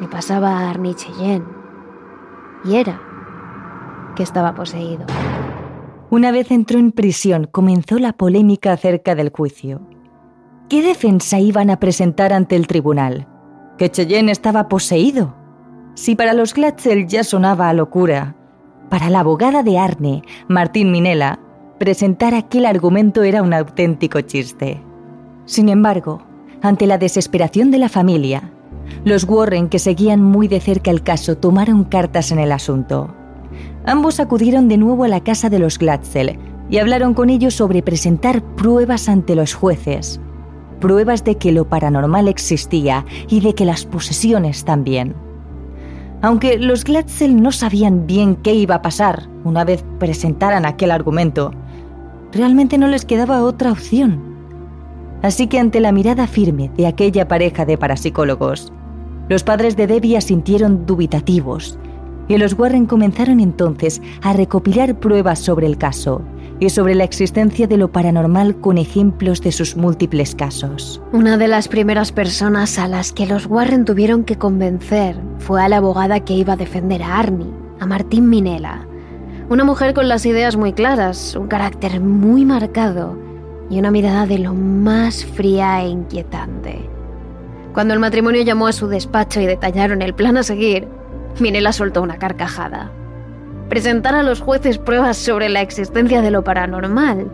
[0.00, 1.44] le pasaba a Arnie Cheyenne.
[2.64, 3.02] Y era
[4.16, 5.04] que estaba poseído.
[6.08, 9.82] Una vez entró en prisión, comenzó la polémica acerca del juicio.
[10.70, 13.28] ¿Qué defensa iban a presentar ante el tribunal?
[13.76, 15.41] ¿Que Cheyenne estaba poseído?
[15.94, 18.34] Si para los Glatzel ya sonaba a locura,
[18.88, 21.38] para la abogada de Arne, Martín Minella,
[21.78, 24.80] presentar aquel argumento era un auténtico chiste.
[25.44, 26.22] Sin embargo,
[26.62, 28.52] ante la desesperación de la familia,
[29.04, 33.14] los Warren, que seguían muy de cerca el caso, tomaron cartas en el asunto.
[33.84, 36.38] Ambos acudieron de nuevo a la casa de los Glatzel
[36.70, 40.20] y hablaron con ellos sobre presentar pruebas ante los jueces.
[40.80, 45.14] Pruebas de que lo paranormal existía y de que las posesiones también.
[46.22, 51.52] Aunque los Glatzel no sabían bien qué iba a pasar una vez presentaran aquel argumento,
[52.30, 54.22] realmente no les quedaba otra opción.
[55.22, 58.72] Así que ante la mirada firme de aquella pareja de parapsicólogos,
[59.28, 61.76] los padres de Debbie asintieron dubitativos
[62.28, 66.22] y los Warren comenzaron entonces a recopilar pruebas sobre el caso
[66.60, 71.02] y sobre la existencia de lo paranormal con ejemplos de sus múltiples casos.
[71.12, 75.68] Una de las primeras personas a las que los Warren tuvieron que convencer fue a
[75.68, 78.86] la abogada que iba a defender a Arnie, a Martín Minella.
[79.48, 83.18] Una mujer con las ideas muy claras, un carácter muy marcado
[83.68, 86.88] y una mirada de lo más fría e inquietante.
[87.74, 90.86] Cuando el matrimonio llamó a su despacho y detallaron el plan a seguir,
[91.40, 92.90] Minella soltó una carcajada.
[93.68, 97.30] presentar a los jueces pruebas sobre la existencia de lo paranormal.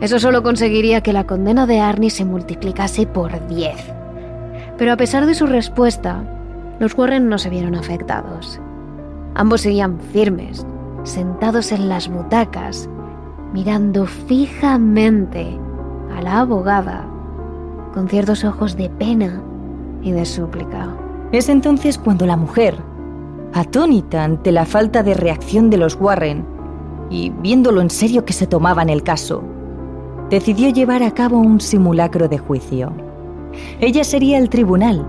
[0.00, 3.74] Eso solo conseguiría que la condena de Arnie se multiplicase por 10.
[4.78, 6.24] Pero a pesar de su respuesta,
[6.78, 8.58] los Warren no se vieron afectados.
[9.34, 10.64] Ambos seguían firmes,
[11.04, 12.88] sentados en las butacas,
[13.52, 15.58] mirando fijamente
[16.16, 17.04] a la abogada
[17.92, 19.42] con ciertos ojos de pena
[20.00, 20.88] y de súplica.
[21.32, 22.78] Es entonces cuando la mujer,
[23.52, 26.46] atónita ante la falta de reacción de los Warren
[27.10, 29.42] y viéndolo en serio que se tomaban el caso,
[30.30, 32.92] decidió llevar a cabo un simulacro de juicio.
[33.80, 35.06] Ella sería el tribunal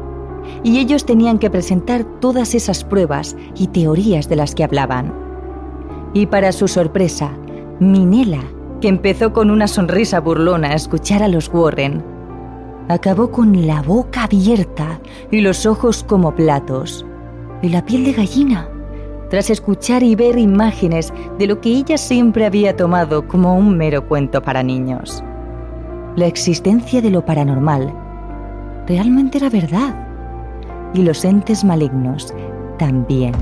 [0.64, 5.14] y ellos tenían que presentar todas esas pruebas y teorías de las que hablaban.
[6.14, 7.32] Y para su sorpresa,
[7.80, 8.44] Minela,
[8.82, 12.04] que empezó con una sonrisa burlona a escuchar a los Warren,
[12.90, 15.00] acabó con la boca abierta
[15.30, 17.06] y los ojos como platos,
[17.62, 18.68] y la piel de gallina,
[19.30, 24.08] tras escuchar y ver imágenes de lo que ella siempre había tomado como un mero
[24.08, 25.24] cuento para niños.
[26.16, 27.94] La existencia de lo paranormal
[28.88, 30.08] realmente era verdad,
[30.94, 32.34] y los entes malignos
[32.78, 33.34] también.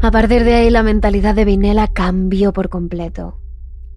[0.00, 3.40] A partir de ahí la mentalidad de Vinela cambió por completo.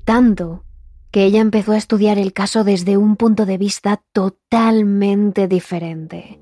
[0.05, 0.63] Tanto
[1.11, 6.39] que ella empezó a estudiar el caso desde un punto de vista totalmente diferente,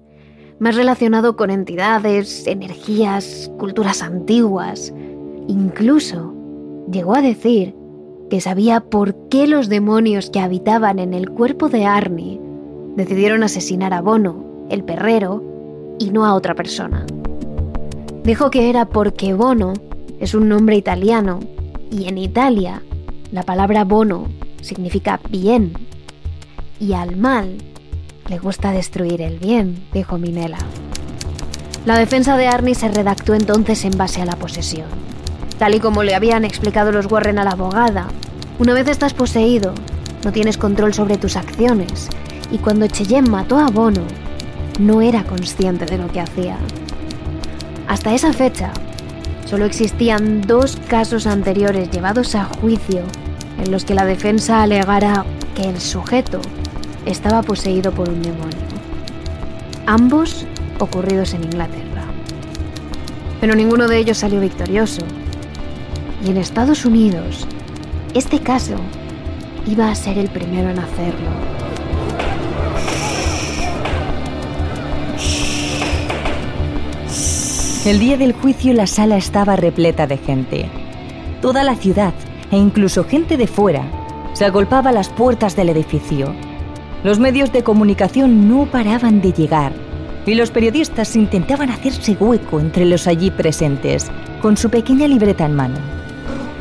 [0.60, 4.94] más relacionado con entidades, energías, culturas antiguas.
[5.48, 6.34] Incluso
[6.92, 7.76] llegó a decir
[8.30, 12.42] que sabía por qué los demonios que habitaban en el cuerpo de Arnie
[12.96, 15.44] decidieron asesinar a Bono, el perrero,
[16.00, 17.06] y no a otra persona.
[18.24, 19.74] Dijo que era porque Bono
[20.20, 21.40] es un nombre italiano
[21.92, 22.82] y en Italia
[23.32, 24.28] la palabra bono
[24.62, 25.74] significa bien
[26.80, 27.58] y al mal
[28.28, 30.58] le gusta destruir el bien, dijo Minela.
[31.86, 34.88] La defensa de Arnie se redactó entonces en base a la posesión.
[35.58, 38.08] Tal y como le habían explicado los Warren a la abogada,
[38.60, 39.74] una vez estás poseído,
[40.26, 42.10] no tienes control sobre tus acciones,
[42.52, 44.04] y cuando Cheyenne mató a Bono,
[44.80, 46.58] no era consciente de lo que hacía.
[47.88, 48.72] Hasta esa fecha,
[49.46, 53.04] solo existían dos casos anteriores llevados a juicio
[53.64, 56.42] en los que la defensa alegara que el sujeto
[57.08, 58.58] estaba poseído por un demonio.
[59.86, 60.46] Ambos
[60.80, 62.04] ocurridos en Inglaterra.
[63.40, 65.02] Pero ninguno de ellos salió victorioso.
[66.26, 67.48] Y en Estados Unidos,
[68.14, 68.76] este caso
[69.66, 71.30] iba a ser el primero en hacerlo.
[77.86, 80.70] El día del juicio la sala estaba repleta de gente.
[81.42, 82.14] Toda la ciudad,
[82.52, 83.84] e incluso gente de fuera,
[84.34, 86.36] se agolpaba a las puertas del edificio.
[87.04, 89.72] Los medios de comunicación no paraban de llegar
[90.26, 94.08] y los periodistas intentaban hacerse hueco entre los allí presentes,
[94.42, 95.78] con su pequeña libreta en mano.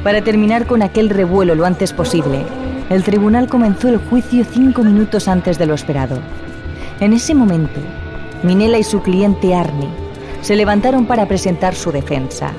[0.05, 2.45] Para terminar con aquel revuelo lo antes posible,
[2.91, 6.19] el tribunal comenzó el juicio cinco minutos antes de lo esperado.
[7.01, 7.81] En ese momento,
[8.43, 9.89] Minela y su cliente Arnie
[10.43, 12.53] se levantaron para presentar su defensa.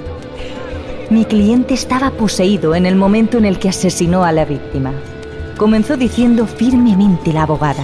[1.10, 4.92] Mi cliente estaba poseído en el momento en el que asesinó a la víctima.
[5.58, 7.84] Comenzó diciendo firmemente la abogada.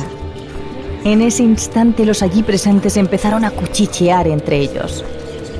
[1.03, 5.03] En ese instante los allí presentes empezaron a cuchichear entre ellos.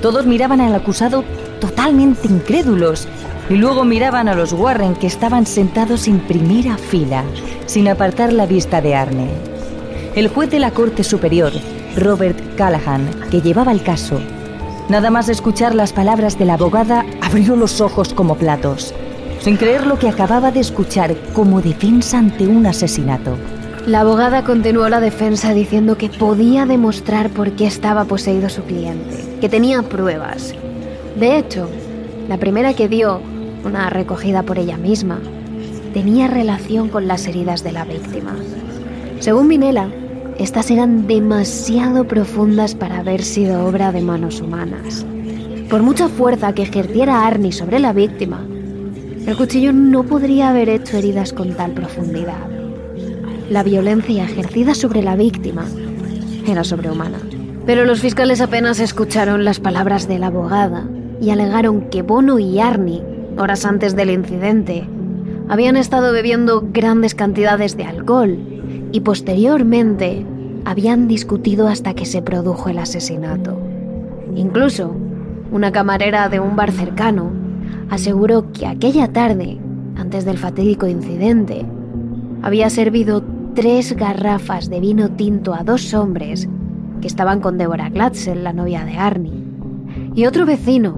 [0.02, 1.24] Todos miraban al acusado
[1.60, 3.08] totalmente incrédulos
[3.50, 7.24] y luego miraban a los Warren que estaban sentados en primera fila,
[7.66, 9.30] sin apartar la vista de Arne.
[10.16, 11.52] El juez de la Corte Superior
[11.96, 14.20] Robert Callahan, que llevaba el caso,
[14.88, 18.94] nada más escuchar las palabras de la abogada, abrió los ojos como platos,
[19.44, 23.36] sin creer lo que acababa de escuchar como defensa ante un asesinato.
[23.86, 29.38] La abogada continuó la defensa diciendo que podía demostrar por qué estaba poseído su cliente,
[29.42, 30.56] que tenía pruebas.
[31.20, 31.68] De hecho,
[32.30, 33.20] la primera que dio,
[33.66, 35.20] una recogida por ella misma,
[35.94, 38.38] tenía relación con las heridas de la víctima.
[39.20, 39.90] Según Minela,
[40.40, 45.06] estas eran demasiado profundas para haber sido obra de manos humanas.
[45.70, 48.48] Por mucha fuerza que ejerciera Arnie sobre la víctima,
[49.26, 52.50] el cuchillo no podría haber hecho heridas con tal profundidad.
[53.50, 55.66] La violencia ejercida sobre la víctima
[56.46, 57.20] era sobrehumana.
[57.66, 60.86] Pero los fiscales apenas escucharon las palabras de la abogada
[61.22, 63.02] y alegaron que Bono y Arnie,
[63.38, 64.86] horas antes del incidente,
[65.48, 68.38] habían estado bebiendo grandes cantidades de alcohol
[68.92, 70.26] y posteriormente
[70.66, 73.58] habían discutido hasta que se produjo el asesinato.
[74.36, 74.94] Incluso,
[75.52, 77.43] una camarera de un bar cercano
[77.94, 79.60] aseguró que aquella tarde,
[79.96, 81.64] antes del fatídico incidente,
[82.42, 83.24] había servido
[83.54, 86.50] tres garrafas de vino tinto a dos hombres
[87.02, 89.44] que estaban con Deborah Glatzel, la novia de Arnie.
[90.16, 90.96] Y otro vecino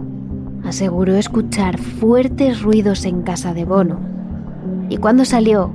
[0.64, 4.00] aseguró escuchar fuertes ruidos en casa de Bono.
[4.88, 5.72] Y cuando salió,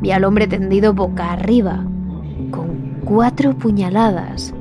[0.00, 1.84] vi al hombre tendido boca arriba,
[2.50, 4.52] con cuatro puñaladas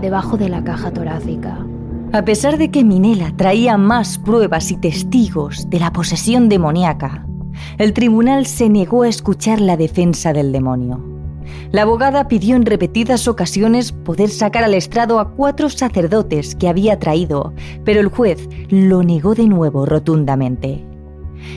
[0.00, 1.64] debajo de la caja torácica.
[2.12, 7.26] A pesar de que Minela traía más pruebas y testigos de la posesión demoníaca,
[7.78, 11.02] el tribunal se negó a escuchar la defensa del demonio.
[11.70, 16.98] La abogada pidió en repetidas ocasiones poder sacar al estrado a cuatro sacerdotes que había
[16.98, 20.84] traído, pero el juez lo negó de nuevo rotundamente.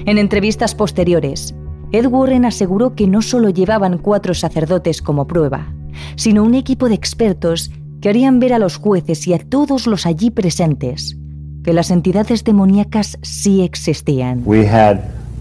[0.05, 1.53] En entrevistas posteriores,
[1.91, 5.73] Ed Warren aseguró que no solo llevaban cuatro sacerdotes como prueba,
[6.15, 7.71] sino un equipo de expertos
[8.05, 11.17] que harían ver a los jueces y a todos los allí presentes
[11.63, 14.43] que las entidades demoníacas sí existían.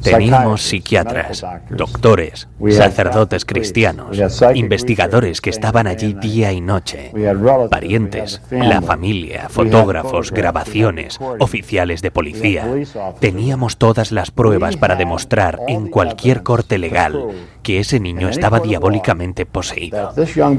[0.05, 4.19] Teníamos psiquiatras, doctores, sacerdotes cristianos,
[4.55, 7.11] investigadores que estaban allí día y noche,
[7.71, 12.67] parientes, la familia, fotógrafos, grabaciones, oficiales de policía.
[13.19, 17.29] Teníamos todas las pruebas para demostrar en cualquier corte legal
[17.63, 20.13] que ese niño estaba diabólicamente poseído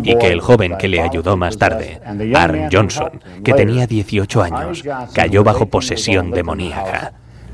[0.03, 2.01] y que el joven que le ayudó más tarde,
[2.35, 4.83] Aaron Johnson, que tenía 18 años,
[5.13, 7.13] cayó bajo posesión demoníaca.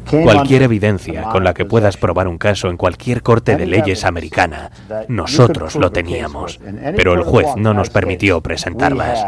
[0.09, 4.71] Cualquier evidencia con la que puedas probar un caso en cualquier corte de leyes americana,
[5.07, 6.59] nosotros lo teníamos,
[6.95, 9.23] pero el juez no nos permitió presentarlas.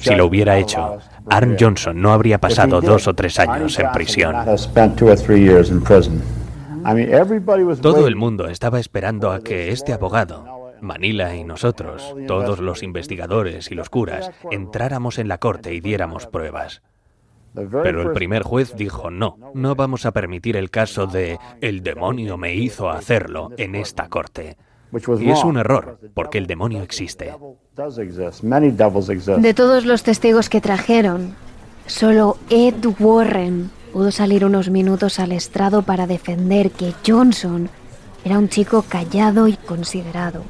[0.00, 0.98] Si lo hubiera hecho,
[1.28, 4.34] Arn Johnson no habría pasado dos o tres años en prisión.
[7.80, 13.70] Todo el mundo estaba esperando a que este abogado, Manila y nosotros, todos los investigadores
[13.70, 16.82] y los curas, entráramos en la corte y diéramos pruebas.
[17.82, 22.36] Pero el primer juez dijo, no, no vamos a permitir el caso de el demonio
[22.36, 24.56] me hizo hacerlo en esta corte.
[25.18, 27.34] Y es un error, porque el demonio existe.
[29.38, 31.34] De todos los testigos que trajeron,
[31.86, 37.68] solo Ed Warren pudo salir unos minutos al estrado para defender que Johnson
[38.24, 40.44] era un chico callado y considerado,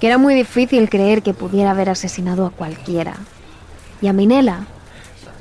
[0.00, 3.16] que era muy difícil creer que pudiera haber asesinado a cualquiera.
[4.00, 4.66] Y a Minella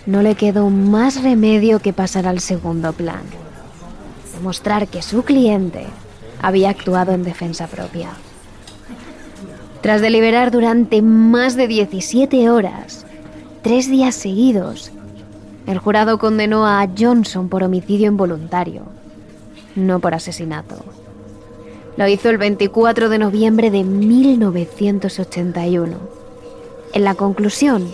[0.05, 3.23] no le quedó más remedio que pasar al segundo plan,
[4.35, 5.85] demostrar que su cliente
[6.41, 8.09] había actuado en defensa propia.
[9.81, 13.05] Tras deliberar durante más de 17 horas,
[13.61, 14.91] tres días seguidos,
[15.67, 18.83] el jurado condenó a Johnson por homicidio involuntario,
[19.75, 20.77] no por asesinato.
[21.97, 25.97] Lo hizo el 24 de noviembre de 1981.
[26.93, 27.87] En la conclusión,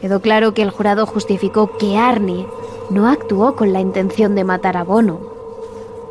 [0.00, 2.46] Quedó claro que el jurado justificó que Arnie
[2.90, 5.18] no actuó con la intención de matar a Bono,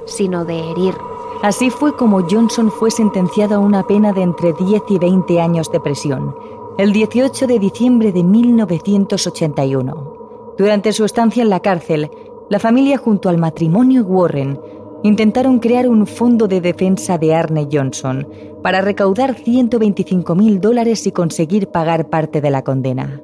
[0.05, 0.93] sino de herir.
[1.41, 5.71] Así fue como Johnson fue sentenciado a una pena de entre 10 y 20 años
[5.71, 6.35] de prisión,
[6.77, 10.55] el 18 de diciembre de 1981.
[10.57, 12.11] Durante su estancia en la cárcel,
[12.49, 14.59] la familia junto al matrimonio Warren
[15.03, 18.27] intentaron crear un fondo de defensa de Arne Johnson
[18.63, 23.21] para recaudar 125 mil dólares y conseguir pagar parte de la condena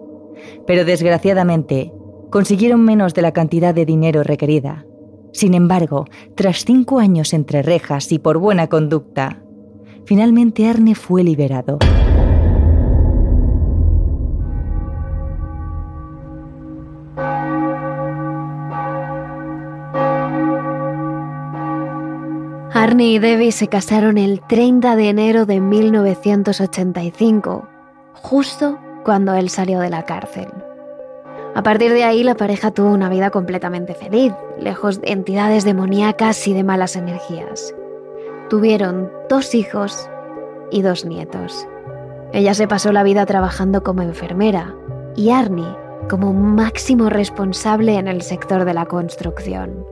[0.66, 1.92] pero desgraciadamente
[2.30, 4.86] consiguieron menos de la cantidad de dinero requerida.
[5.34, 9.42] Sin embargo, tras cinco años entre rejas y por buena conducta,
[10.06, 11.80] finalmente Arne fue liberado.
[22.74, 27.68] Arne y Debbie se casaron el 30 de enero de 1985,
[28.14, 30.48] justo cuando él salió de la cárcel.
[31.56, 36.48] A partir de ahí la pareja tuvo una vida completamente feliz, lejos de entidades demoníacas
[36.48, 37.76] y de malas energías.
[38.50, 40.10] Tuvieron dos hijos
[40.72, 41.68] y dos nietos.
[42.32, 44.76] Ella se pasó la vida trabajando como enfermera
[45.16, 45.78] y Arnie
[46.10, 49.86] como máximo responsable en el sector de la construcción.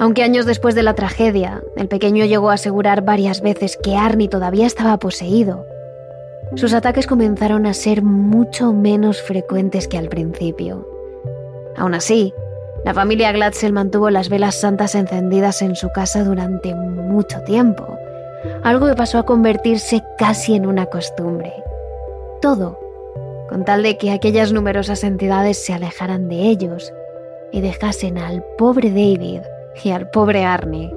[0.00, 4.28] Aunque años después de la tragedia, el pequeño llegó a asegurar varias veces que Arnie
[4.28, 5.64] todavía estaba poseído
[6.56, 10.88] sus ataques comenzaron a ser mucho menos frecuentes que al principio.
[11.76, 12.32] Aún así,
[12.84, 17.86] la familia Glatzel mantuvo las velas santas encendidas en su casa durante mucho tiempo,
[18.62, 21.52] algo que pasó a convertirse casi en una costumbre.
[22.40, 22.78] Todo
[23.48, 26.92] con tal de que aquellas numerosas entidades se alejaran de ellos
[27.50, 29.40] y dejasen al pobre David
[29.82, 30.92] y al pobre Arnie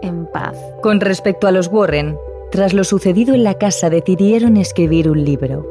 [0.00, 0.56] en paz.
[0.80, 2.16] Con respecto a los Warren,
[2.52, 5.66] tras lo sucedido en la casa decidieron escribir un libro.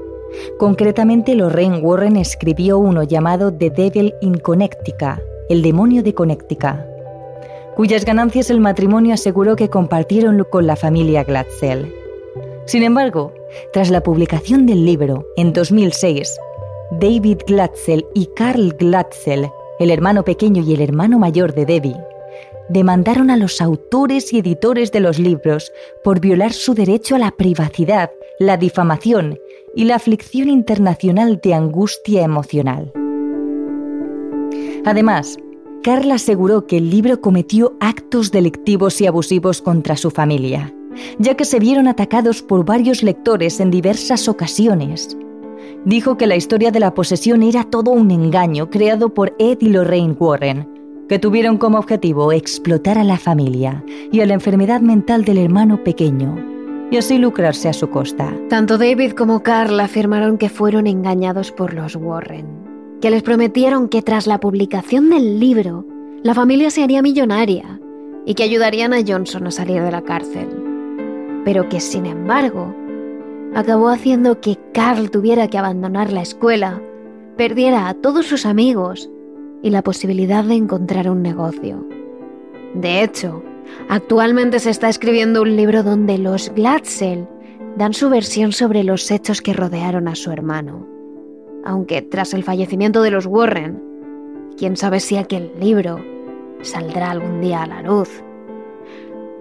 [0.57, 6.79] Concretamente, Lorraine Warren escribió uno llamado The Devil in Connecticut, el demonio de Connecticut,
[7.75, 11.93] cuyas ganancias el matrimonio aseguró que compartieron con la familia Glatzel.
[12.65, 13.31] Sin embargo,
[13.73, 16.37] tras la publicación del libro, en 2006,
[16.99, 19.49] David Glatzel y Carl Glatzel
[19.81, 21.97] el hermano pequeño y el hermano mayor de Debbie,
[22.71, 25.71] demandaron a los autores y editores de los libros
[26.03, 29.37] por violar su derecho a la privacidad, la difamación
[29.75, 32.91] y la aflicción internacional de angustia emocional.
[34.85, 35.37] Además,
[35.83, 40.73] Carl aseguró que el libro cometió actos delictivos y abusivos contra su familia,
[41.19, 45.17] ya que se vieron atacados por varios lectores en diversas ocasiones.
[45.85, 49.69] Dijo que la historia de la posesión era todo un engaño creado por Ed y
[49.69, 50.80] Lorraine Warren,
[51.11, 53.83] que tuvieron como objetivo explotar a la familia
[54.13, 56.37] y a la enfermedad mental del hermano pequeño,
[56.89, 58.33] y así lucrarse a su costa.
[58.47, 62.47] Tanto David como Carl afirmaron que fueron engañados por los Warren,
[63.01, 65.85] que les prometieron que tras la publicación del libro,
[66.23, 67.81] la familia se haría millonaria
[68.25, 70.47] y que ayudarían a Johnson a salir de la cárcel.
[71.43, 72.73] Pero que, sin embargo,
[73.53, 76.81] acabó haciendo que Carl tuviera que abandonar la escuela,
[77.35, 79.09] perdiera a todos sus amigos
[79.61, 81.85] y la posibilidad de encontrar un negocio.
[82.73, 83.43] De hecho,
[83.89, 87.27] actualmente se está escribiendo un libro donde los Glatzel
[87.77, 90.87] dan su versión sobre los hechos que rodearon a su hermano.
[91.63, 93.81] Aunque tras el fallecimiento de los Warren,
[94.57, 95.99] quién sabe si aquel libro
[96.61, 98.23] saldrá algún día a la luz.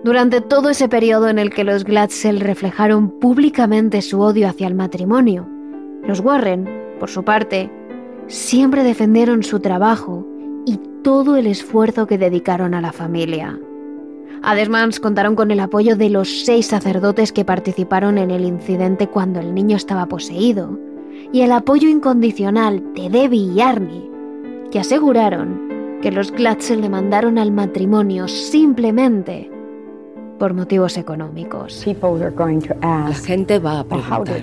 [0.03, 4.75] Durante todo ese periodo en el que los Glatzel reflejaron públicamente su odio hacia el
[4.75, 5.47] matrimonio,
[6.03, 6.69] los Warren,
[6.99, 7.71] por su parte,
[8.31, 10.25] siempre defendieron su trabajo
[10.65, 13.59] y todo el esfuerzo que dedicaron a la familia.
[14.43, 19.41] Además, contaron con el apoyo de los seis sacerdotes que participaron en el incidente cuando
[19.41, 20.79] el niño estaba poseído,
[21.33, 24.11] y el apoyo incondicional de Debbie y Arnie,
[24.71, 29.51] que aseguraron que los Glatzel demandaron al matrimonio simplemente
[30.41, 31.87] por motivos económicos.
[32.81, 34.43] La gente va a preguntar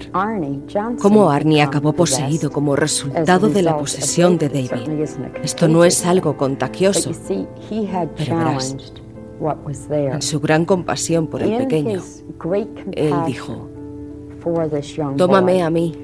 [1.01, 4.87] cómo Arnie acabó poseído como resultado de la posesión de David.
[5.43, 7.09] Esto no es algo contagioso,
[8.15, 8.77] pero verás,
[9.89, 11.99] en su gran compasión por el pequeño,
[12.93, 13.67] él dijo,
[15.17, 15.97] tómame a mí,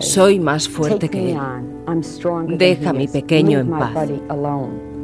[0.00, 1.38] soy más fuerte que él,
[2.56, 4.08] deja a mi pequeño en paz.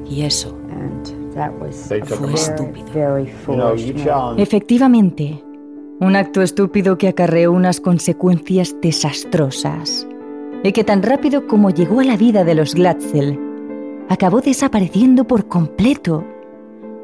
[0.09, 0.57] Y eso
[2.07, 3.19] fue estúpido.
[4.37, 5.43] Efectivamente,
[6.01, 10.07] un acto estúpido que acarreó unas consecuencias desastrosas
[10.63, 13.39] y que tan rápido como llegó a la vida de los Glatzel,
[14.09, 16.25] acabó desapareciendo por completo.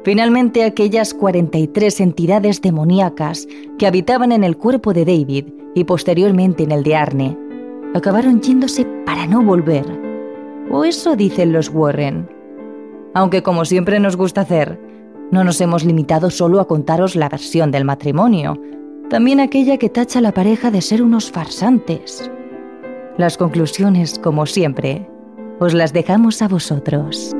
[0.03, 6.71] Finalmente aquellas 43 entidades demoníacas que habitaban en el cuerpo de David y posteriormente en
[6.71, 7.37] el de Arne,
[7.93, 9.85] acabaron yéndose para no volver.
[10.71, 12.36] O eso dicen los Warren
[13.17, 14.79] aunque como siempre nos gusta hacer,
[15.31, 18.61] no nos hemos limitado solo a contaros la versión del matrimonio,
[19.09, 22.29] también aquella que tacha a la pareja de ser unos farsantes.
[23.17, 25.09] Las conclusiones, como siempre,
[25.59, 27.35] os las dejamos a vosotros.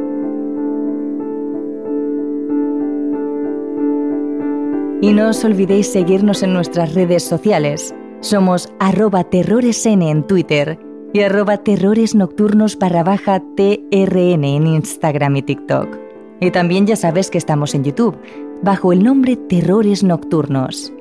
[4.99, 7.93] Y no os olvidéis seguirnos en nuestras redes sociales.
[8.21, 15.97] Somos arroba terroresn en Twitter y arroba terrores nocturnos baja TRN en Instagram y TikTok.
[16.39, 18.17] Y también ya sabes que estamos en YouTube,
[18.61, 20.93] bajo el nombre Terrores Nocturnos.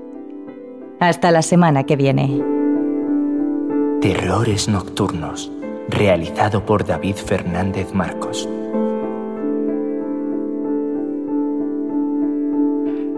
[0.98, 2.42] Hasta la semana que viene.
[4.00, 5.52] Terrores Nocturnos,
[5.88, 8.48] realizado por David Fernández Marcos.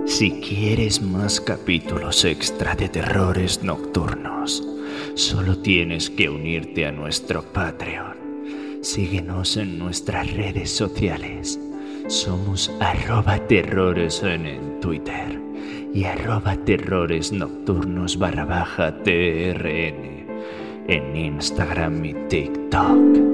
[0.07, 4.67] Si quieres más capítulos extra de Terrores Nocturnos,
[5.15, 8.17] Solo tienes que unirte a nuestro Patreon.
[8.83, 11.61] Síguenos en nuestras redes sociales.
[12.07, 15.39] Somos arroba terrores en Twitter
[15.93, 20.19] y arroba terrores nocturnos barra baja TRN
[20.89, 23.28] en Instagram y TikTok.